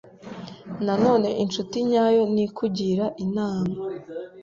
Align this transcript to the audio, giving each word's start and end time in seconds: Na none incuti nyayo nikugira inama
Na 0.85 0.93
none 1.03 1.27
incuti 1.43 1.77
nyayo 1.89 2.23
nikugira 2.33 3.05
inama 3.25 3.75